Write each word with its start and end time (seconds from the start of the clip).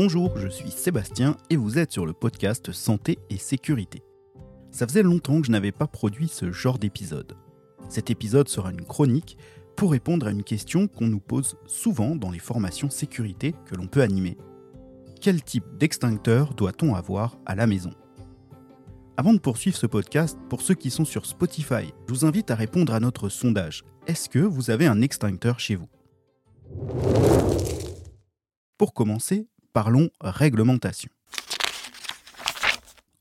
Bonjour, 0.00 0.38
je 0.38 0.46
suis 0.46 0.70
Sébastien 0.70 1.36
et 1.50 1.56
vous 1.56 1.76
êtes 1.76 1.90
sur 1.90 2.06
le 2.06 2.12
podcast 2.12 2.70
Santé 2.70 3.18
et 3.30 3.36
Sécurité. 3.36 4.04
Ça 4.70 4.86
faisait 4.86 5.02
longtemps 5.02 5.40
que 5.40 5.48
je 5.48 5.50
n'avais 5.50 5.72
pas 5.72 5.88
produit 5.88 6.28
ce 6.28 6.52
genre 6.52 6.78
d'épisode. 6.78 7.36
Cet 7.88 8.08
épisode 8.08 8.48
sera 8.48 8.70
une 8.70 8.84
chronique 8.84 9.36
pour 9.74 9.90
répondre 9.90 10.28
à 10.28 10.30
une 10.30 10.44
question 10.44 10.86
qu'on 10.86 11.08
nous 11.08 11.18
pose 11.18 11.56
souvent 11.66 12.14
dans 12.14 12.30
les 12.30 12.38
formations 12.38 12.90
sécurité 12.90 13.56
que 13.66 13.74
l'on 13.74 13.88
peut 13.88 14.02
animer. 14.02 14.38
Quel 15.20 15.42
type 15.42 15.64
d'extincteur 15.80 16.54
doit-on 16.54 16.94
avoir 16.94 17.36
à 17.44 17.56
la 17.56 17.66
maison? 17.66 17.90
Avant 19.16 19.34
de 19.34 19.40
poursuivre 19.40 19.76
ce 19.76 19.88
podcast, 19.88 20.38
pour 20.48 20.62
ceux 20.62 20.74
qui 20.74 20.90
sont 20.90 21.04
sur 21.04 21.26
Spotify, 21.26 21.92
je 22.06 22.14
vous 22.14 22.24
invite 22.24 22.52
à 22.52 22.54
répondre 22.54 22.94
à 22.94 23.00
notre 23.00 23.28
sondage. 23.28 23.82
Est-ce 24.06 24.28
que 24.28 24.38
vous 24.38 24.70
avez 24.70 24.86
un 24.86 25.00
extincteur 25.00 25.58
chez 25.58 25.74
vous? 25.74 25.88
Pour 28.76 28.94
commencer, 28.94 29.48
parlons 29.78 30.10
réglementation. 30.20 31.08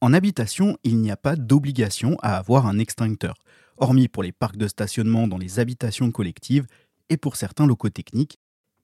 En 0.01 0.11
habitation, 0.11 0.75
il 0.83 0.97
n'y 0.97 1.11
a 1.11 1.15
pas 1.15 1.35
d'obligation 1.35 2.17
à 2.23 2.35
avoir 2.35 2.65
un 2.65 2.79
extincteur, 2.79 3.35
hormis 3.77 4.07
pour 4.07 4.23
les 4.23 4.31
parcs 4.31 4.57
de 4.57 4.67
stationnement 4.67 5.27
dans 5.27 5.37
les 5.37 5.59
habitations 5.59 6.09
collectives 6.11 6.65
et 7.09 7.17
pour 7.17 7.35
certains 7.35 7.67
locaux 7.67 7.91
techniques, 7.91 8.39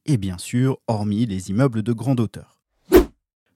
et 0.06 0.18
bien 0.18 0.38
sûr, 0.38 0.78
hormis 0.86 1.26
les 1.26 1.50
immeubles 1.50 1.82
de 1.82 1.94
grande 1.94 2.20
hauteur. 2.20 2.60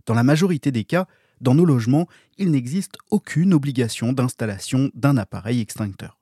Dans 0.08 0.16
la 0.16 0.24
majorité 0.24 0.72
des 0.72 0.84
cas, 0.84 1.06
dans 1.40 1.54
nos 1.54 1.66
logements, 1.66 2.08
il 2.40 2.50
n'existe 2.50 2.98
aucune 3.12 3.54
obligation 3.54 4.14
d'installation 4.14 4.90
d'un 4.96 5.18
appareil 5.18 5.62
extincteur. 5.62 6.18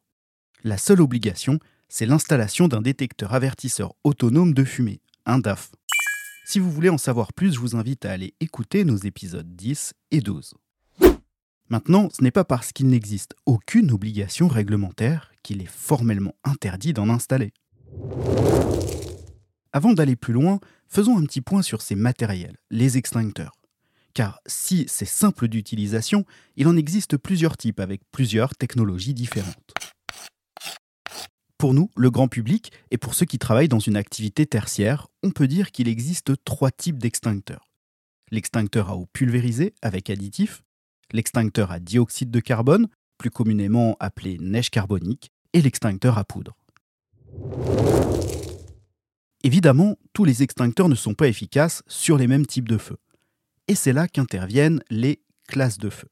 La 0.66 0.78
seule 0.78 1.00
obligation, 1.00 1.60
c'est 1.88 2.06
l'installation 2.06 2.68
d'un 2.68 2.82
détecteur 2.82 3.34
avertisseur 3.34 3.94
autonome 4.04 4.54
de 4.54 4.66
fumée, 4.66 5.00
un 5.26 5.40
DAF. 5.40 5.72
Si 6.48 6.60
vous 6.60 6.70
voulez 6.70 6.90
en 6.90 7.00
savoir 7.00 7.34
plus, 7.34 7.56
je 7.56 7.60
vous 7.60 7.76
invite 7.76 8.06
à 8.06 8.12
aller 8.12 8.36
écouter 8.40 8.86
nos 8.86 8.98
épisodes 8.98 9.56
10 9.56 9.94
et 10.12 10.22
12. 10.22 10.54
Maintenant, 11.70 12.10
ce 12.16 12.22
n'est 12.22 12.30
pas 12.30 12.44
parce 12.44 12.72
qu'il 12.72 12.88
n'existe 12.88 13.34
aucune 13.48 13.90
obligation 13.90 14.48
réglementaire 14.48 15.32
qu'il 15.42 15.60
est 15.64 15.70
formellement 15.70 16.36
interdit 16.44 16.94
d'en 16.94 17.10
installer. 17.10 17.52
Avant 19.74 19.94
d'aller 19.94 20.16
plus 20.16 20.34
loin, 20.34 20.60
faisons 20.88 21.18
un 21.18 21.24
petit 21.24 21.42
point 21.42 21.64
sur 21.64 21.82
ces 21.82 21.96
matériels, 21.96 22.58
les 22.70 23.00
extincteurs. 23.00 23.54
Car 24.14 24.40
si 24.46 24.86
c'est 24.88 25.06
simple 25.06 25.48
d'utilisation, 25.48 26.26
il 26.58 26.68
en 26.68 26.78
existe 26.78 27.18
plusieurs 27.18 27.58
types 27.58 27.80
avec 27.80 28.02
plusieurs 28.12 28.56
technologies 28.56 29.16
différentes. 29.16 29.75
Pour 31.66 31.74
nous, 31.74 31.90
le 31.98 32.12
grand 32.12 32.28
public, 32.28 32.72
et 32.92 33.00
pour 33.00 33.16
ceux 33.16 33.26
qui 33.26 33.40
travaillent 33.40 33.68
dans 33.68 33.80
une 33.80 33.98
activité 33.98 34.46
tertiaire, 34.46 35.08
on 35.24 35.32
peut 35.32 35.48
dire 35.48 35.72
qu'il 35.72 35.88
existe 35.88 36.34
trois 36.46 36.70
types 36.70 37.00
d'extincteurs. 37.00 37.72
L'extincteur 38.30 38.92
à 38.92 38.96
eau 38.96 39.08
pulvérisée 39.12 39.74
avec 39.82 40.12
additif, 40.12 40.62
l'extincteur 41.12 41.72
à 41.72 41.80
dioxyde 41.80 42.30
de 42.30 42.40
carbone, 42.40 42.88
plus 43.18 43.32
communément 43.32 43.98
appelé 44.00 44.38
neige 44.40 44.70
carbonique, 44.70 45.32
et 45.54 45.62
l'extincteur 45.64 46.20
à 46.20 46.24
poudre. 46.24 46.56
Évidemment, 49.42 49.98
tous 50.14 50.24
les 50.24 50.44
extincteurs 50.44 50.88
ne 50.88 50.94
sont 50.94 51.16
pas 51.16 51.30
efficaces 51.30 51.82
sur 51.88 52.20
les 52.20 52.28
mêmes 52.28 52.46
types 52.46 52.70
de 52.70 52.78
feux. 52.78 53.00
Et 53.68 53.74
c'est 53.74 53.92
là 53.92 54.08
qu'interviennent 54.08 54.84
les 54.92 55.20
classes 55.48 55.80
de 55.80 55.90
feu. 55.90 56.10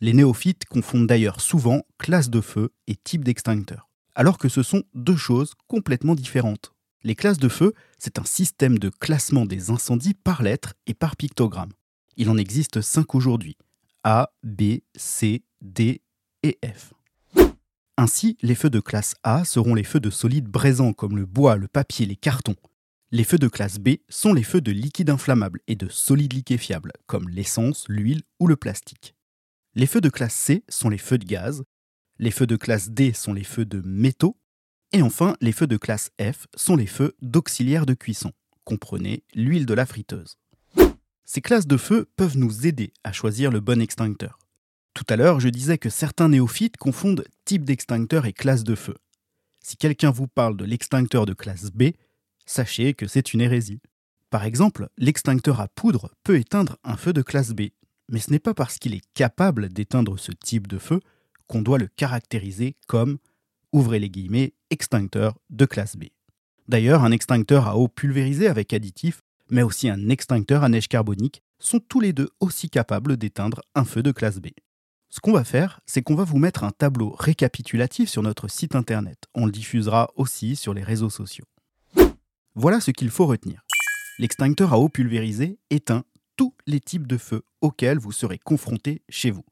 Les 0.00 0.12
néophytes 0.12 0.66
confondent 0.66 1.08
d'ailleurs 1.08 1.40
souvent 1.40 1.82
classe 1.98 2.30
de 2.30 2.40
feu 2.40 2.72
et 2.86 2.94
type 2.94 3.24
d'extincteur, 3.24 3.87
alors 4.18 4.36
que 4.36 4.48
ce 4.48 4.64
sont 4.64 4.82
deux 4.94 5.16
choses 5.16 5.54
complètement 5.68 6.16
différentes. 6.16 6.74
Les 7.04 7.14
classes 7.14 7.38
de 7.38 7.48
feu, 7.48 7.72
c'est 7.98 8.18
un 8.18 8.24
système 8.24 8.76
de 8.80 8.88
classement 8.88 9.46
des 9.46 9.70
incendies 9.70 10.14
par 10.14 10.42
lettres 10.42 10.74
et 10.88 10.94
par 10.94 11.14
pictogramme. 11.14 11.70
Il 12.16 12.28
en 12.28 12.36
existe 12.36 12.80
cinq 12.80 13.14
aujourd'hui. 13.14 13.56
A, 14.02 14.32
B, 14.42 14.80
C, 14.96 15.44
D 15.60 16.02
et 16.42 16.58
F. 16.64 16.94
Ainsi, 17.96 18.36
les 18.42 18.56
feux 18.56 18.70
de 18.70 18.80
classe 18.80 19.14
A 19.22 19.44
seront 19.44 19.76
les 19.76 19.84
feux 19.84 20.00
de 20.00 20.10
solides 20.10 20.48
braisants 20.48 20.92
comme 20.92 21.16
le 21.16 21.24
bois, 21.24 21.54
le 21.54 21.68
papier, 21.68 22.04
les 22.04 22.16
cartons. 22.16 22.56
Les 23.12 23.22
feux 23.22 23.38
de 23.38 23.48
classe 23.48 23.78
B 23.78 23.98
sont 24.08 24.34
les 24.34 24.42
feux 24.42 24.60
de 24.60 24.72
liquide 24.72 25.10
inflammable 25.10 25.60
et 25.68 25.76
de 25.76 25.88
solides 25.88 26.32
liquéfiables 26.32 26.92
comme 27.06 27.28
l'essence, 27.28 27.84
l'huile 27.88 28.22
ou 28.40 28.48
le 28.48 28.56
plastique. 28.56 29.14
Les 29.76 29.86
feux 29.86 30.00
de 30.00 30.10
classe 30.10 30.34
C 30.34 30.64
sont 30.68 30.88
les 30.88 30.98
feux 30.98 31.18
de 31.18 31.24
gaz. 31.24 31.62
Les 32.20 32.32
feux 32.32 32.46
de 32.48 32.56
classe 32.56 32.90
D 32.90 33.12
sont 33.12 33.32
les 33.32 33.44
feux 33.44 33.64
de 33.64 33.80
métaux. 33.84 34.36
Et 34.92 35.02
enfin, 35.02 35.36
les 35.40 35.52
feux 35.52 35.68
de 35.68 35.76
classe 35.76 36.10
F 36.20 36.48
sont 36.56 36.74
les 36.74 36.86
feux 36.86 37.14
d'auxiliaire 37.22 37.86
de 37.86 37.94
cuisson. 37.94 38.32
Comprenez 38.64 39.22
l'huile 39.34 39.66
de 39.66 39.74
la 39.74 39.86
friteuse. 39.86 40.36
Ces 41.24 41.40
classes 41.40 41.66
de 41.66 41.76
feu 41.76 42.10
peuvent 42.16 42.36
nous 42.36 42.66
aider 42.66 42.92
à 43.04 43.12
choisir 43.12 43.52
le 43.52 43.60
bon 43.60 43.80
extincteur. 43.80 44.38
Tout 44.94 45.04
à 45.08 45.16
l'heure, 45.16 45.38
je 45.38 45.48
disais 45.48 45.78
que 45.78 45.90
certains 45.90 46.30
néophytes 46.30 46.76
confondent 46.76 47.24
type 47.44 47.64
d'extincteur 47.64 48.26
et 48.26 48.32
classe 48.32 48.64
de 48.64 48.74
feu. 48.74 48.96
Si 49.60 49.76
quelqu'un 49.76 50.10
vous 50.10 50.26
parle 50.26 50.56
de 50.56 50.64
l'extincteur 50.64 51.24
de 51.24 51.34
classe 51.34 51.70
B, 51.70 51.90
sachez 52.46 52.94
que 52.94 53.06
c'est 53.06 53.32
une 53.32 53.42
hérésie. 53.42 53.80
Par 54.30 54.44
exemple, 54.44 54.88
l'extincteur 54.96 55.60
à 55.60 55.68
poudre 55.68 56.10
peut 56.24 56.38
éteindre 56.38 56.78
un 56.82 56.96
feu 56.96 57.12
de 57.12 57.22
classe 57.22 57.52
B, 57.52 57.68
mais 58.08 58.18
ce 58.18 58.30
n'est 58.30 58.38
pas 58.38 58.54
parce 58.54 58.78
qu'il 58.78 58.94
est 58.94 59.06
capable 59.14 59.68
d'éteindre 59.68 60.18
ce 60.18 60.32
type 60.32 60.66
de 60.66 60.78
feu 60.78 61.00
qu'on 61.48 61.62
doit 61.62 61.78
le 61.78 61.88
caractériser 61.88 62.76
comme, 62.86 63.18
ouvrez 63.72 63.98
les 63.98 64.10
guillemets, 64.10 64.54
extincteur 64.70 65.36
de 65.50 65.64
classe 65.64 65.96
B. 65.96 66.04
D'ailleurs, 66.68 67.02
un 67.02 67.10
extincteur 67.10 67.66
à 67.66 67.76
eau 67.76 67.88
pulvérisée 67.88 68.46
avec 68.46 68.72
additif 68.72 69.22
mais 69.50 69.62
aussi 69.62 69.88
un 69.88 70.08
extincteur 70.08 70.62
à 70.62 70.68
neige 70.68 70.88
carbonique, 70.88 71.42
sont 71.58 71.80
tous 71.80 72.00
les 72.00 72.12
deux 72.12 72.30
aussi 72.40 72.70
capables 72.70 73.16
d'éteindre 73.16 73.62
un 73.74 73.84
feu 73.84 74.02
de 74.02 74.12
classe 74.12 74.38
B. 74.38 74.48
Ce 75.10 75.20
qu'on 75.20 75.32
va 75.32 75.44
faire, 75.44 75.80
c'est 75.86 76.02
qu'on 76.02 76.14
va 76.14 76.24
vous 76.24 76.38
mettre 76.38 76.64
un 76.64 76.70
tableau 76.70 77.10
récapitulatif 77.18 78.10
sur 78.10 78.22
notre 78.22 78.48
site 78.48 78.74
internet. 78.74 79.24
On 79.34 79.46
le 79.46 79.52
diffusera 79.52 80.10
aussi 80.16 80.54
sur 80.54 80.74
les 80.74 80.82
réseaux 80.82 81.10
sociaux. 81.10 81.46
Voilà 82.54 82.80
ce 82.80 82.90
qu'il 82.90 83.10
faut 83.10 83.26
retenir. 83.26 83.64
L'extincteur 84.18 84.72
à 84.72 84.78
eau 84.78 84.88
pulvérisée 84.88 85.58
éteint 85.70 86.04
tous 86.36 86.54
les 86.66 86.80
types 86.80 87.06
de 87.06 87.16
feux 87.16 87.42
auxquels 87.62 87.98
vous 87.98 88.12
serez 88.12 88.38
confronté 88.38 89.02
chez 89.08 89.30
vous. 89.30 89.44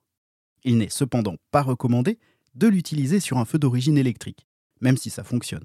Il 0.64 0.78
n'est 0.78 0.88
cependant 0.88 1.36
pas 1.50 1.62
recommandé 1.62 2.18
de 2.54 2.66
l'utiliser 2.66 3.20
sur 3.20 3.38
un 3.38 3.44
feu 3.44 3.58
d'origine 3.58 3.98
électrique, 3.98 4.46
même 4.80 4.96
si 4.96 5.10
ça 5.10 5.24
fonctionne. 5.24 5.64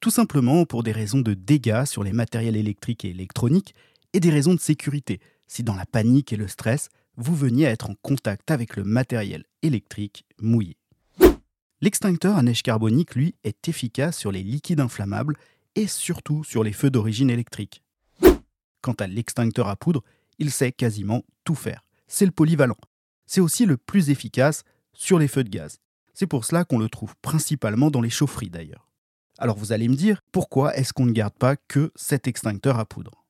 Tout 0.00 0.10
simplement 0.10 0.64
pour 0.64 0.82
des 0.82 0.92
raisons 0.92 1.20
de 1.20 1.34
dégâts 1.34 1.84
sur 1.84 2.04
les 2.04 2.12
matériels 2.12 2.56
électriques 2.56 3.04
et 3.04 3.10
électroniques 3.10 3.74
et 4.12 4.20
des 4.20 4.30
raisons 4.30 4.54
de 4.54 4.60
sécurité, 4.60 5.20
si 5.46 5.62
dans 5.62 5.74
la 5.74 5.86
panique 5.86 6.32
et 6.32 6.36
le 6.36 6.46
stress, 6.46 6.88
vous 7.16 7.34
veniez 7.34 7.66
à 7.66 7.70
être 7.70 7.90
en 7.90 7.94
contact 8.00 8.50
avec 8.50 8.76
le 8.76 8.84
matériel 8.84 9.44
électrique 9.62 10.24
mouillé. 10.40 10.76
L'extincteur 11.80 12.36
à 12.36 12.42
neige 12.42 12.62
carbonique, 12.62 13.14
lui, 13.14 13.34
est 13.44 13.68
efficace 13.68 14.16
sur 14.16 14.32
les 14.32 14.42
liquides 14.42 14.80
inflammables 14.80 15.36
et 15.74 15.86
surtout 15.86 16.44
sur 16.44 16.62
les 16.64 16.72
feux 16.72 16.90
d'origine 16.90 17.30
électrique. 17.30 17.82
Quant 18.80 18.94
à 18.94 19.06
l'extincteur 19.06 19.68
à 19.68 19.76
poudre, 19.76 20.02
il 20.38 20.50
sait 20.50 20.72
quasiment 20.72 21.24
tout 21.44 21.54
faire. 21.54 21.84
C'est 22.06 22.26
le 22.26 22.32
polyvalent. 22.32 22.76
C'est 23.28 23.42
aussi 23.42 23.66
le 23.66 23.76
plus 23.76 24.08
efficace 24.08 24.64
sur 24.94 25.18
les 25.18 25.28
feux 25.28 25.44
de 25.44 25.50
gaz. 25.50 25.78
C'est 26.14 26.26
pour 26.26 26.46
cela 26.46 26.64
qu'on 26.64 26.78
le 26.78 26.88
trouve 26.88 27.14
principalement 27.20 27.90
dans 27.90 28.00
les 28.00 28.10
chaufferies 28.10 28.48
d'ailleurs. 28.48 28.90
Alors 29.36 29.58
vous 29.58 29.70
allez 29.70 29.86
me 29.86 29.94
dire, 29.94 30.22
pourquoi 30.32 30.74
est-ce 30.74 30.94
qu'on 30.94 31.04
ne 31.04 31.12
garde 31.12 31.34
pas 31.34 31.54
que 31.54 31.92
cet 31.94 32.26
extincteur 32.26 32.78
à 32.78 32.86
poudre? 32.86 33.26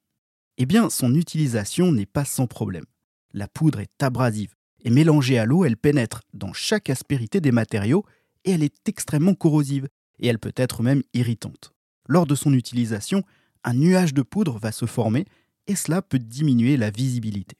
Eh 0.56 0.66
bien, 0.66 0.88
son 0.88 1.14
utilisation 1.14 1.91
n'est 1.91 2.06
pas 2.06 2.25
sans 2.25 2.47
problème. 2.47 2.87
La 3.34 3.48
poudre 3.48 3.81
est 3.81 4.03
abrasive, 4.03 4.54
et 4.84 4.91
mélangée 4.91 5.37
à 5.37 5.44
l'eau, 5.44 5.64
elle 5.64 5.76
pénètre 5.76 6.22
dans 6.32 6.53
chaque 6.53 6.91
aspérité 6.91 7.41
des 7.41 7.53
matériaux, 7.53 8.04
et 8.44 8.53
elle 8.53 8.62
est 8.62 8.88
extrêmement 8.88 9.34
corrosive, 9.34 9.88
et 10.20 10.28
elle 10.28 10.38
peut 10.38 10.54
être 10.56 10.82
même 10.82 11.03
irritante. 11.12 11.75
Lors 12.06 12.25
de 12.25 12.37
son 12.37 12.54
utilisation, 12.54 13.25
un 13.64 13.75
nuage 13.75 14.14
de 14.14 14.23
poudre 14.23 14.58
va 14.58 14.70
se 14.70 14.87
former, 14.87 15.26
et 15.67 15.75
cela 15.75 16.02
peut 16.02 16.20
diminuer 16.20 16.76
la 16.76 16.90
visibilité. 16.90 17.56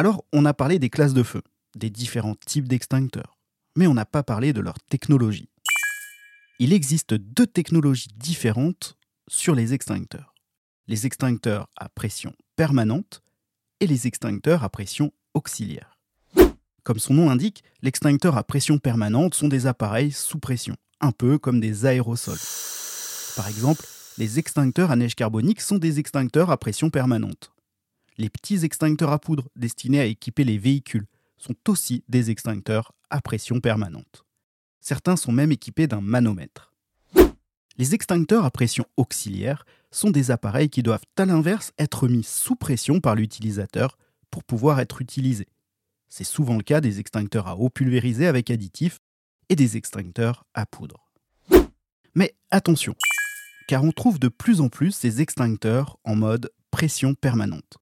Alors, 0.00 0.24
on 0.32 0.46
a 0.46 0.54
parlé 0.54 0.78
des 0.78 0.88
classes 0.88 1.14
de 1.14 1.22
feu, 1.22 1.42
des 1.76 1.90
différents 1.90 2.36
types 2.46 2.68
d'extincteurs, 2.68 3.38
mais 3.76 3.86
on 3.86 3.94
n'a 3.94 4.06
pas 4.06 4.22
parlé 4.22 4.52
de 4.52 4.60
leur 4.60 4.80
technologie 4.80 5.50
il 6.60 6.74
existe 6.74 7.14
deux 7.14 7.46
technologies 7.46 8.10
différentes 8.14 8.98
sur 9.28 9.54
les 9.54 9.72
extincteurs. 9.72 10.34
Les 10.88 11.06
extincteurs 11.06 11.70
à 11.74 11.88
pression 11.88 12.34
permanente 12.54 13.22
et 13.80 13.86
les 13.86 14.06
extincteurs 14.06 14.62
à 14.62 14.68
pression 14.68 15.10
auxiliaire. 15.32 15.98
Comme 16.82 16.98
son 16.98 17.14
nom 17.14 17.30
l'indique, 17.30 17.64
l'extincteur 17.80 18.36
à 18.36 18.44
pression 18.44 18.76
permanente 18.76 19.34
sont 19.34 19.48
des 19.48 19.66
appareils 19.66 20.12
sous 20.12 20.38
pression, 20.38 20.76
un 21.00 21.12
peu 21.12 21.38
comme 21.38 21.60
des 21.60 21.86
aérosols. 21.86 22.36
Par 23.36 23.48
exemple, 23.48 23.86
les 24.18 24.38
extincteurs 24.38 24.90
à 24.90 24.96
neige 24.96 25.14
carbonique 25.14 25.62
sont 25.62 25.78
des 25.78 25.98
extincteurs 25.98 26.50
à 26.50 26.58
pression 26.58 26.90
permanente. 26.90 27.54
Les 28.20 28.28
petits 28.28 28.66
extincteurs 28.66 29.12
à 29.12 29.18
poudre 29.18 29.48
destinés 29.56 29.98
à 29.98 30.04
équiper 30.04 30.44
les 30.44 30.58
véhicules 30.58 31.06
sont 31.38 31.54
aussi 31.68 32.04
des 32.10 32.30
extincteurs 32.30 32.92
à 33.08 33.22
pression 33.22 33.60
permanente. 33.60 34.26
Certains 34.78 35.16
sont 35.16 35.32
même 35.32 35.52
équipés 35.52 35.86
d'un 35.86 36.02
manomètre. 36.02 36.74
Les 37.78 37.94
extincteurs 37.94 38.44
à 38.44 38.50
pression 38.50 38.84
auxiliaire 38.98 39.64
sont 39.90 40.10
des 40.10 40.30
appareils 40.30 40.68
qui 40.68 40.82
doivent 40.82 41.06
à 41.16 41.24
l'inverse 41.24 41.72
être 41.78 42.08
mis 42.08 42.22
sous 42.22 42.56
pression 42.56 43.00
par 43.00 43.14
l'utilisateur 43.14 43.96
pour 44.30 44.44
pouvoir 44.44 44.80
être 44.80 45.00
utilisés. 45.00 45.48
C'est 46.10 46.22
souvent 46.22 46.58
le 46.58 46.62
cas 46.62 46.82
des 46.82 47.00
extincteurs 47.00 47.48
à 47.48 47.56
eau 47.56 47.70
pulvérisés 47.70 48.26
avec 48.26 48.50
additifs 48.50 49.00
et 49.48 49.56
des 49.56 49.78
extincteurs 49.78 50.44
à 50.52 50.66
poudre. 50.66 51.10
Mais 52.14 52.34
attention, 52.50 52.94
car 53.66 53.82
on 53.82 53.92
trouve 53.92 54.18
de 54.18 54.28
plus 54.28 54.60
en 54.60 54.68
plus 54.68 54.92
ces 54.92 55.22
extincteurs 55.22 55.96
en 56.04 56.16
mode 56.16 56.50
pression 56.70 57.14
permanente. 57.14 57.78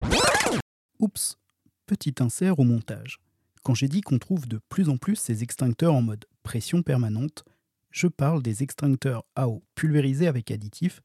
Oups, 0.98 1.38
petit 1.86 2.14
insert 2.20 2.58
au 2.58 2.64
montage. 2.64 3.18
Quand 3.62 3.74
j'ai 3.74 3.88
dit 3.88 4.00
qu'on 4.00 4.18
trouve 4.18 4.48
de 4.48 4.60
plus 4.68 4.88
en 4.88 4.96
plus 4.96 5.16
ces 5.16 5.42
extincteurs 5.42 5.94
en 5.94 6.02
mode 6.02 6.24
pression 6.42 6.82
permanente, 6.82 7.44
je 7.90 8.06
parle 8.06 8.42
des 8.42 8.62
extincteurs 8.62 9.24
à 9.36 9.48
eau 9.48 9.62
pulvérisés 9.74 10.26
avec 10.26 10.50
additifs 10.50 11.00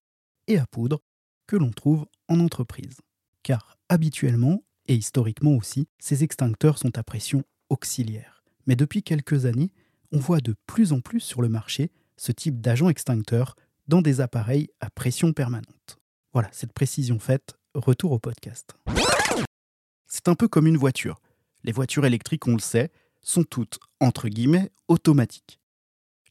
et 0.48 0.58
à 0.58 0.66
poudre 0.66 1.02
que 1.48 1.56
l'on 1.56 1.72
trouve 1.72 2.06
en 2.28 2.40
entreprise. 2.40 2.98
Car 3.44 3.78
habituellement, 3.90 4.64
et 4.88 4.96
historiquement 4.96 5.56
aussi, 5.56 5.88
ces 6.00 6.24
extincteurs 6.24 6.78
sont 6.78 6.98
à 6.98 7.04
pression 7.04 7.44
auxiliaire. 7.70 8.44
Mais 8.66 8.76
depuis 8.76 9.04
quelques 9.04 9.46
années, 9.46 9.72
on 10.12 10.20
voit 10.20 10.40
de 10.40 10.56
plus 10.68 10.94
en 10.94 11.02
plus 11.02 11.20
sur 11.20 11.42
le 11.42 11.50
marché 11.50 11.92
ce 12.18 12.32
type 12.32 12.62
d'agent 12.62 12.90
extincteur 12.90 13.56
dans 13.88 14.02
des 14.02 14.22
appareils 14.22 14.70
à 14.80 14.90
pression 14.90 15.34
permanente. 15.34 16.00
Voilà, 16.32 16.50
cette 16.52 16.74
précision 16.74 17.20
faite, 17.20 17.56
retour 17.76 18.12
au 18.12 18.20
podcast. 18.20 18.76
C'est 20.08 20.28
un 20.28 20.36
peu 20.36 20.48
comme 20.48 20.68
une 20.68 20.78
voiture. 20.78 21.20
Les 21.64 21.72
voitures 21.72 22.06
électriques, 22.06 22.48
on 22.48 22.54
le 22.54 22.60
sait, 22.60 22.92
sont 23.22 23.44
toutes, 23.44 23.80
entre 24.00 24.28
guillemets, 24.28 24.72
automatiques. 24.88 25.60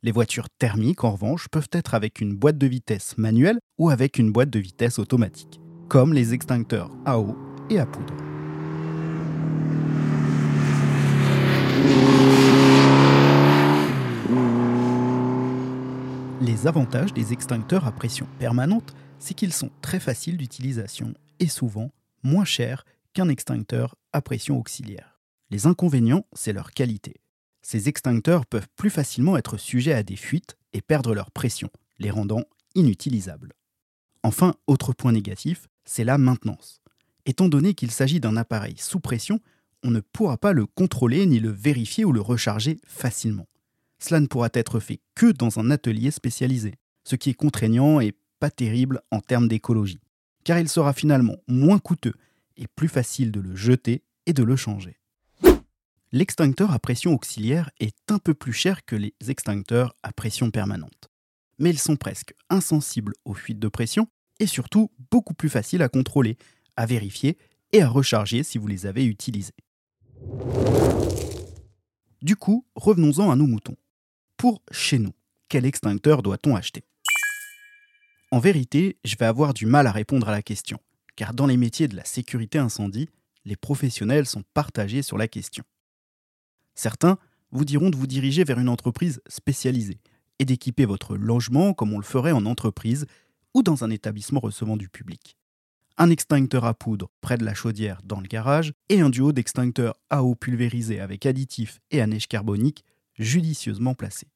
Les 0.03 0.13
voitures 0.13 0.49
thermiques, 0.59 1.05
en 1.05 1.13
revanche, 1.13 1.49
peuvent 1.49 1.69
être 1.73 1.95
avec 1.95 2.21
une 2.21 2.35
boîte 2.35 2.59
de 2.59 2.67
vitesse 2.67 3.17
manuelle 3.19 3.59
ou 3.79 3.91
avec 3.91 4.19
une 4.19 4.33
boîte 4.33 4.51
de 4.51 4.59
vitesse 4.59 4.99
automatique, 4.99 5.61
comme 5.89 6.13
les 6.13 6.35
extincteurs 6.35 6.91
à 7.05 7.19
eau 7.19 7.37
et 7.71 7.79
à 7.79 7.87
poudre. 7.87 8.15
Les 16.41 16.67
avantages 16.67 17.13
des 17.13 17.33
extincteurs 17.33 17.87
à 17.87 17.93
pression 17.93 18.27
permanente, 18.41 18.95
c'est 19.21 19.35
qu'ils 19.35 19.53
sont 19.53 19.71
très 19.81 20.01
faciles 20.01 20.37
d'utilisation 20.37 21.15
souvent 21.49 21.93
moins 22.23 22.45
chers 22.45 22.85
qu'un 23.13 23.29
extincteur 23.29 23.97
à 24.13 24.23
pression 24.23 24.59
auxiliaire. 24.59 25.21
Les 25.51 25.67
inconvénients, 25.67 26.27
c'est 26.33 26.53
leur 26.53 26.73
qualité. 26.73 27.17
Ces 27.63 27.89
extincteurs 27.89 28.47
peuvent 28.47 28.69
plus 28.77 28.91
facilement 28.91 29.37
être 29.37 29.57
sujets 29.57 29.93
à 29.93 30.03
des 30.03 30.17
fuites 30.17 30.57
et 30.73 30.81
perdre 30.81 31.15
leur 31.15 31.31
pression, 31.31 31.71
les 31.99 32.11
rendant 32.11 32.45
inutilisables. 32.75 33.53
Enfin, 34.23 34.55
autre 34.67 34.93
point 34.93 35.13
négatif, 35.13 35.69
c'est 35.85 36.05
la 36.05 36.19
maintenance. 36.19 36.81
Étant 37.27 37.49
donné 37.49 37.75
qu'il 37.75 37.91
s'agit 37.91 38.21
d'un 38.21 38.37
appareil 38.37 38.77
sous 38.79 39.01
pression, 39.01 39.41
on 39.85 39.91
ne 39.91 40.01
pourra 40.01 40.39
pas 40.39 40.53
le 40.53 40.67
contrôler 40.67 41.27
ni 41.27 41.39
le 41.39 41.51
vérifier 41.51 42.05
ou 42.05 42.13
le 42.13 42.21
recharger 42.21 42.79
facilement 42.87 43.47
cela 44.03 44.21
ne 44.21 44.27
pourra 44.27 44.49
être 44.53 44.81
fait 44.81 45.01
que 45.15 45.31
dans 45.31 45.59
un 45.59 45.71
atelier 45.71 46.11
spécialisé, 46.11 46.75
ce 47.05 47.17
qui 47.17 47.31
est 47.31 47.35
contraignant 47.35 48.01
et 48.01 48.15
pas 48.41 48.51
terrible 48.51 49.01
en 49.11 49.21
termes 49.21 49.49
d'écologie, 49.49 50.01
car 50.45 50.59
il 50.59 50.69
sera 50.69 50.93
finalement 50.93 51.37
moins 51.49 51.79
coûteux 51.79 52.15
et 52.57 52.67
plus 52.67 52.89
facile 52.89 53.33
de 53.33 53.41
le 53.41 53.55
jeter 53.55 54.03
et 54.27 54.33
de 54.33 54.43
le 54.43 54.57
changer. 54.57 54.99
L'extincteur 56.13 56.73
à 56.73 56.79
pression 56.79 57.15
auxiliaire 57.15 57.71
est 57.81 57.97
un 58.11 58.19
peu 58.19 58.35
plus 58.35 58.53
cher 58.53 58.85
que 58.85 58.97
les 58.97 59.15
extincteurs 59.29 59.95
à 60.03 60.13
pression 60.13 60.51
permanente, 60.51 61.09
mais 61.59 61.71
ils 61.71 61.79
sont 61.79 61.97
presque 61.97 62.35
insensibles 62.51 63.15
aux 63.25 63.35
fuites 63.35 63.59
de 63.59 63.69
pression 63.69 64.09
et 64.39 64.47
surtout 64.47 64.91
beaucoup 65.11 65.33
plus 65.33 65.49
faciles 65.49 65.83
à 65.83 65.89
contrôler, 65.89 66.37
à 66.77 66.85
vérifier 66.85 67.39
et 67.73 67.81
à 67.81 67.89
recharger 67.89 68.43
si 68.43 68.59
vous 68.59 68.67
les 68.67 68.85
avez 68.85 69.07
utilisés. 69.07 69.55
Du 72.21 72.37
coup, 72.37 72.67
revenons-en 72.77 73.31
à 73.31 73.37
nos 73.37 73.47
moutons 73.47 73.77
pour 74.37 74.63
chez 74.71 74.99
nous. 74.99 75.13
Quel 75.49 75.65
extincteur 75.65 76.23
doit-on 76.23 76.55
acheter? 76.55 76.85
En 78.33 78.39
vérité, 78.39 78.97
je 79.05 79.17
vais 79.17 79.27
avoir 79.27 79.53
du 79.53 79.67
mal 79.67 79.87
à 79.87 79.93
répondre 79.93 80.27
à 80.27 80.33
la 80.33 80.41
question, 80.41 80.79
car 81.17 81.35
dans 81.35 81.45
les 81.47 81.59
métiers 81.59 81.87
de 81.87 81.95
la 81.95 82.07
sécurité 82.07 82.59
incendie, 82.59 83.11
les 83.45 83.57
professionnels 83.57 84.25
sont 84.25 84.43
partagés 84.55 85.03
sur 85.03 85.19
la 85.19 85.29
question. 85.29 85.65
Certains 86.75 87.19
vous 87.51 87.67
diront 87.67 87.91
de 87.91 87.97
vous 87.97 88.07
diriger 88.07 88.45
vers 88.45 88.59
une 88.59 88.71
entreprise 88.71 89.21
spécialisée 89.27 90.01
et 90.39 90.47
d'équiper 90.47 90.87
votre 90.87 91.15
logement 91.15 91.75
comme 91.75 91.93
on 91.93 91.99
le 91.99 92.05
ferait 92.05 92.33
en 92.33 92.47
entreprise 92.47 93.05
ou 93.53 93.63
dans 93.63 93.85
un 93.85 93.91
établissement 93.91 94.41
recevant 94.41 94.79
du 94.79 94.89
public. 94.89 95.37
Un 95.99 96.09
extincteur 96.09 96.65
à 96.65 96.73
poudre 96.73 97.11
près 97.21 97.37
de 97.37 97.45
la 97.45 97.53
chaudière 97.53 98.01
dans 98.03 98.21
le 98.23 98.29
garage 98.29 98.73
et 98.89 99.03
un 99.03 99.11
duo 99.11 99.33
d'extincteurs 99.33 100.01
à 100.09 100.25
eau 100.25 100.35
pulvérisés 100.35 101.01
avec 101.01 101.27
additifs 101.27 101.81
et 101.91 102.01
à 102.01 102.07
neige 102.07 102.29
carbonique 102.29 102.83
judicieusement 103.19 103.95
placés. 103.95 104.32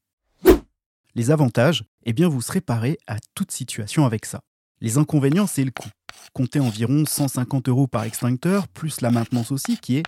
Les 1.16 1.30
avantages, 1.30 1.82
eh 2.04 2.12
bien 2.12 2.28
vous 2.28 2.42
serez 2.42 2.60
paré 2.60 2.98
à 3.06 3.16
toute 3.34 3.50
situation 3.50 4.04
avec 4.04 4.26
ça. 4.26 4.42
Les 4.82 4.98
inconvénients, 4.98 5.46
c'est 5.46 5.64
le 5.64 5.70
coût. 5.70 5.88
Comptez 6.34 6.60
environ 6.60 7.06
150 7.06 7.70
euros 7.70 7.86
par 7.86 8.04
extincteur, 8.04 8.68
plus 8.68 9.00
la 9.00 9.10
maintenance 9.10 9.50
aussi, 9.50 9.78
qui 9.78 9.96
est 9.96 10.02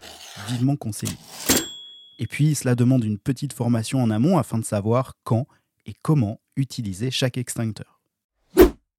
vivement 0.50 0.76
conseillée. 0.76 1.16
Et 2.19 2.26
puis, 2.26 2.55
cela 2.55 2.75
demande 2.75 3.05
une 3.05 3.16
petite 3.16 3.55
formation 3.55 4.02
en 4.02 4.10
amont 4.10 4.37
afin 4.37 4.58
de 4.58 4.66
savoir 4.66 5.14
quand 5.25 5.46
et 5.87 5.94
comment 6.02 6.43
utiliser 6.56 7.10
chaque 7.10 7.38
extincteur. 7.38 8.02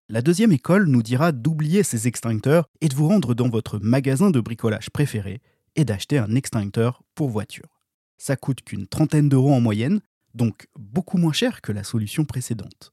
La 0.07 0.23
deuxième 0.23 0.51
école 0.51 0.87
nous 0.87 1.03
dira 1.03 1.31
d'oublier 1.31 1.83
ces 1.83 2.07
extincteurs 2.07 2.65
et 2.81 2.87
de 2.87 2.95
vous 2.95 3.07
rendre 3.07 3.35
dans 3.35 3.49
votre 3.49 3.77
magasin 3.77 4.31
de 4.31 4.39
bricolage 4.39 4.89
préféré 4.89 5.41
et 5.75 5.85
d'acheter 5.85 6.17
un 6.17 6.33
extincteur 6.33 7.03
pour 7.13 7.29
voiture. 7.29 7.77
Ça 8.17 8.35
coûte 8.35 8.63
qu'une 8.63 8.87
trentaine 8.87 9.29
d'euros 9.29 9.53
en 9.53 9.61
moyenne, 9.61 10.01
donc 10.33 10.67
beaucoup 10.77 11.17
moins 11.17 11.33
cher 11.33 11.61
que 11.61 11.71
la 11.71 11.83
solution 11.83 12.25
précédente. 12.25 12.91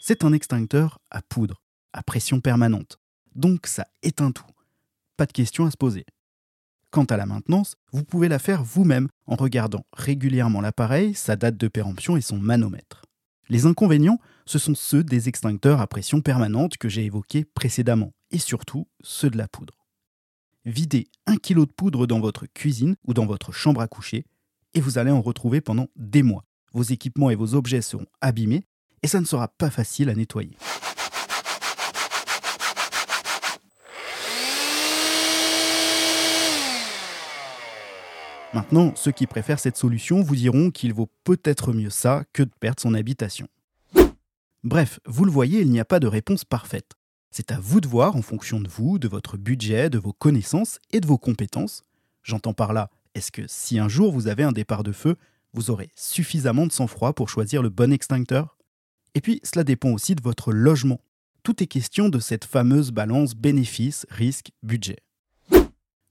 C'est 0.00 0.24
un 0.24 0.32
extincteur 0.32 0.98
à 1.10 1.22
poudre, 1.22 1.62
à 1.92 2.02
pression 2.02 2.40
permanente, 2.40 2.98
donc 3.34 3.66
ça 3.66 3.86
éteint 4.02 4.32
tout. 4.32 4.46
Pas 5.16 5.26
de 5.26 5.32
question 5.32 5.66
à 5.66 5.70
se 5.70 5.76
poser. 5.76 6.04
Quant 6.90 7.04
à 7.04 7.16
la 7.16 7.26
maintenance, 7.26 7.76
vous 7.92 8.04
pouvez 8.04 8.28
la 8.28 8.38
faire 8.38 8.62
vous-même 8.62 9.08
en 9.26 9.36
regardant 9.36 9.84
régulièrement 9.92 10.60
l'appareil, 10.60 11.14
sa 11.14 11.36
date 11.36 11.56
de 11.56 11.68
péremption 11.68 12.16
et 12.16 12.22
son 12.22 12.38
manomètre. 12.38 13.02
Les 13.48 13.66
inconvénients, 13.66 14.18
ce 14.44 14.58
sont 14.58 14.74
ceux 14.74 15.04
des 15.04 15.28
extincteurs 15.28 15.80
à 15.80 15.86
pression 15.86 16.20
permanente 16.20 16.78
que 16.78 16.88
j'ai 16.88 17.04
évoqués 17.04 17.44
précédemment, 17.44 18.12
et 18.30 18.38
surtout 18.38 18.88
ceux 19.02 19.30
de 19.30 19.38
la 19.38 19.48
poudre. 19.48 19.86
Videz 20.64 21.08
un 21.26 21.36
kilo 21.36 21.64
de 21.64 21.70
poudre 21.70 22.06
dans 22.06 22.18
votre 22.18 22.46
cuisine 22.46 22.96
ou 23.06 23.14
dans 23.14 23.26
votre 23.26 23.52
chambre 23.52 23.80
à 23.80 23.88
coucher, 23.88 24.24
et 24.76 24.80
vous 24.80 24.98
allez 24.98 25.10
en 25.10 25.22
retrouver 25.22 25.62
pendant 25.62 25.88
des 25.96 26.22
mois. 26.22 26.44
Vos 26.72 26.82
équipements 26.82 27.30
et 27.30 27.34
vos 27.34 27.54
objets 27.54 27.80
seront 27.80 28.06
abîmés 28.20 28.66
et 29.02 29.08
ça 29.08 29.20
ne 29.20 29.24
sera 29.24 29.48
pas 29.48 29.70
facile 29.70 30.10
à 30.10 30.14
nettoyer. 30.14 30.56
Maintenant, 38.52 38.92
ceux 38.96 39.12
qui 39.12 39.26
préfèrent 39.26 39.58
cette 39.58 39.76
solution 39.76 40.20
vous 40.20 40.36
diront 40.36 40.70
qu'il 40.70 40.92
vaut 40.92 41.10
peut-être 41.24 41.72
mieux 41.72 41.90
ça 41.90 42.24
que 42.34 42.42
de 42.42 42.50
perdre 42.60 42.80
son 42.80 42.94
habitation. 42.94 43.48
Bref, 44.62 45.00
vous 45.06 45.24
le 45.24 45.30
voyez, 45.30 45.60
il 45.60 45.70
n'y 45.70 45.80
a 45.80 45.84
pas 45.84 46.00
de 46.00 46.06
réponse 46.06 46.44
parfaite. 46.44 46.92
C'est 47.30 47.50
à 47.50 47.58
vous 47.60 47.80
de 47.80 47.88
voir 47.88 48.16
en 48.16 48.22
fonction 48.22 48.60
de 48.60 48.68
vous, 48.68 48.98
de 48.98 49.08
votre 49.08 49.38
budget, 49.38 49.88
de 49.88 49.98
vos 49.98 50.12
connaissances 50.12 50.80
et 50.92 51.00
de 51.00 51.06
vos 51.06 51.18
compétences. 51.18 51.82
J'entends 52.22 52.54
par 52.54 52.72
là 52.72 52.90
est-ce 53.16 53.32
que 53.32 53.46
si 53.48 53.78
un 53.78 53.88
jour 53.88 54.12
vous 54.12 54.28
avez 54.28 54.42
un 54.42 54.52
départ 54.52 54.82
de 54.82 54.92
feu, 54.92 55.16
vous 55.54 55.70
aurez 55.70 55.88
suffisamment 55.96 56.66
de 56.66 56.72
sang-froid 56.72 57.14
pour 57.14 57.30
choisir 57.30 57.62
le 57.62 57.70
bon 57.70 57.90
extincteur? 57.90 58.58
Et 59.14 59.22
puis, 59.22 59.40
cela 59.42 59.64
dépend 59.64 59.88
aussi 59.88 60.14
de 60.14 60.22
votre 60.22 60.52
logement. 60.52 61.00
Tout 61.42 61.62
est 61.62 61.66
question 61.66 62.10
de 62.10 62.18
cette 62.18 62.44
fameuse 62.44 62.90
balance 62.90 63.34
bénéfice-risque-budget. 63.34 64.98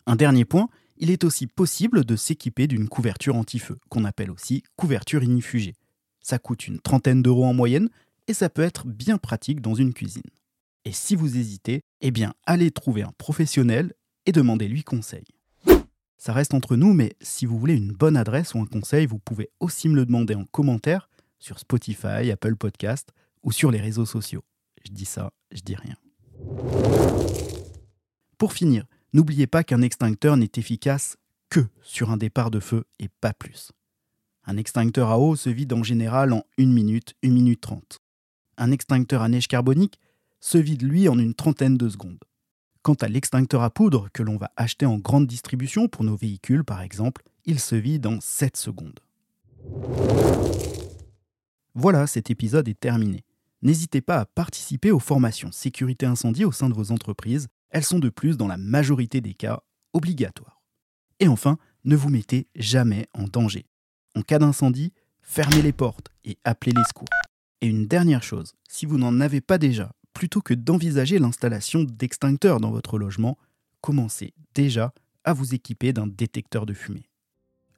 Un 0.07 0.15
dernier 0.15 0.45
point, 0.45 0.67
il 0.97 1.11
est 1.11 1.23
aussi 1.23 1.45
possible 1.45 2.05
de 2.05 2.15
s'équiper 2.15 2.65
d'une 2.65 2.89
couverture 2.89 3.35
anti-feu, 3.35 3.77
qu'on 3.89 4.03
appelle 4.03 4.31
aussi 4.31 4.63
couverture 4.75 5.21
inifugée. 5.23 5.75
Ça 6.21 6.39
coûte 6.39 6.67
une 6.67 6.79
trentaine 6.79 7.21
d'euros 7.21 7.45
en 7.45 7.53
moyenne 7.53 7.89
et 8.27 8.33
ça 8.33 8.49
peut 8.49 8.63
être 8.63 8.87
bien 8.87 9.19
pratique 9.19 9.61
dans 9.61 9.75
une 9.75 9.93
cuisine. 9.93 10.23
Et 10.85 10.91
si 10.91 11.15
vous 11.15 11.37
hésitez, 11.37 11.81
eh 12.01 12.09
bien 12.09 12.33
allez 12.47 12.71
trouver 12.71 13.03
un 13.03 13.13
professionnel 13.19 13.93
et 14.25 14.31
demandez-lui 14.31 14.83
conseil. 14.83 15.34
Ça 16.17 16.33
reste 16.33 16.53
entre 16.53 16.75
nous, 16.75 16.93
mais 16.93 17.15
si 17.21 17.45
vous 17.45 17.59
voulez 17.59 17.75
une 17.75 17.91
bonne 17.91 18.17
adresse 18.17 18.53
ou 18.53 18.59
un 18.59 18.65
conseil, 18.65 19.05
vous 19.05 19.19
pouvez 19.19 19.49
aussi 19.59 19.89
me 19.89 19.95
le 19.95 20.05
demander 20.05 20.35
en 20.35 20.45
commentaire 20.45 21.09
sur 21.39 21.59
Spotify, 21.59 22.31
Apple 22.31 22.55
Podcast 22.55 23.11
ou 23.43 23.51
sur 23.51 23.71
les 23.71 23.81
réseaux 23.81 24.05
sociaux. 24.05 24.43
Je 24.83 24.91
dis 24.91 25.05
ça, 25.05 25.31
je 25.51 25.61
dis 25.61 25.75
rien. 25.75 25.95
Pour 28.37 28.53
finir, 28.53 28.85
n'oubliez 29.13 29.47
pas 29.47 29.63
qu'un 29.63 29.81
extincteur 29.81 30.37
n'est 30.37 30.51
efficace 30.55 31.17
que 31.49 31.61
sur 31.81 32.11
un 32.11 32.17
départ 32.17 32.51
de 32.51 32.59
feu 32.59 32.85
et 32.99 33.07
pas 33.07 33.33
plus. 33.33 33.71
Un 34.45 34.57
extincteur 34.57 35.09
à 35.09 35.19
eau 35.19 35.35
se 35.35 35.49
vide 35.49 35.73
en 35.73 35.83
général 35.83 36.33
en 36.33 36.43
1 36.59 36.65
minute, 36.67 37.15
1 37.23 37.29
minute 37.29 37.61
30. 37.61 37.99
Un 38.57 38.71
extincteur 38.71 39.21
à 39.21 39.29
neige 39.29 39.47
carbonique 39.47 39.99
se 40.39 40.57
vide 40.57 40.83
lui 40.83 41.09
en 41.09 41.17
une 41.17 41.33
trentaine 41.33 41.77
de 41.77 41.89
secondes. 41.89 42.19
Quant 42.85 42.93
à 43.01 43.07
l'extincteur 43.07 43.63
à 43.63 43.71
poudre 43.71 44.09
que 44.13 44.21
l'on 44.21 44.37
va 44.37 44.51
acheter 44.57 44.85
en 44.85 44.99
grande 44.99 45.25
distribution 45.25 45.87
pour 45.87 46.03
nos 46.03 46.15
véhicules 46.15 46.63
par 46.63 46.83
exemple, 46.83 47.23
il 47.45 47.59
se 47.59 47.73
vide 47.73 48.05
en 48.05 48.21
7 48.21 48.55
secondes. 48.55 48.99
Voilà, 51.73 52.05
cet 52.05 52.29
épisode 52.29 52.67
est 52.67 52.79
terminé. 52.79 53.23
N'hésitez 53.63 54.01
pas 54.01 54.19
à 54.19 54.25
participer 54.27 54.91
aux 54.91 54.99
formations 54.99 55.51
sécurité 55.51 56.05
incendie 56.05 56.45
au 56.45 56.51
sein 56.51 56.69
de 56.69 56.75
vos 56.75 56.91
entreprises. 56.91 57.47
Elles 57.71 57.83
sont 57.83 57.97
de 57.97 58.09
plus, 58.09 58.37
dans 58.37 58.47
la 58.47 58.57
majorité 58.57 59.19
des 59.19 59.33
cas, 59.33 59.63
obligatoires. 59.93 60.61
Et 61.19 61.27
enfin, 61.27 61.57
ne 61.85 61.95
vous 61.95 62.09
mettez 62.09 62.45
jamais 62.53 63.07
en 63.15 63.23
danger. 63.23 63.65
En 64.15 64.21
cas 64.21 64.37
d'incendie, 64.37 64.93
fermez 65.23 65.63
les 65.63 65.73
portes 65.73 66.09
et 66.23 66.37
appelez 66.43 66.73
les 66.77 66.83
secours. 66.83 67.09
Et 67.61 67.67
une 67.67 67.87
dernière 67.87 68.21
chose, 68.21 68.53
si 68.69 68.85
vous 68.85 68.99
n'en 68.99 69.21
avez 69.21 69.41
pas 69.41 69.57
déjà, 69.57 69.91
plutôt 70.15 70.41
que 70.41 70.55
d'envisager 70.55 71.19
l'installation 71.19 71.83
d'extincteurs 71.83 72.59
dans 72.59 72.71
votre 72.71 72.97
logement, 72.97 73.37
commencez 73.81 74.33
déjà 74.55 74.93
à 75.23 75.33
vous 75.33 75.53
équiper 75.53 75.93
d'un 75.93 76.07
détecteur 76.07 76.65
de 76.65 76.73
fumée. 76.73 77.09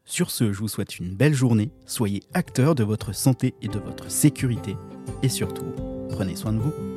Sur 0.06 0.32
ce, 0.32 0.54
je 0.54 0.60
vous 0.60 0.70
souhaite 0.70 1.00
une 1.00 1.14
belle 1.14 1.34
journée, 1.34 1.72
soyez 1.86 2.24
acteur 2.34 2.76
de 2.76 2.86
votre 2.86 3.14
santé 3.14 3.56
et 3.62 3.68
de 3.68 3.80
votre 3.80 4.10
sécurité, 4.10 4.78
et 5.22 5.30
surtout, 5.30 5.66
prenez 6.10 6.38
soin 6.38 6.54
de 6.54 6.60
vous. 6.60 6.97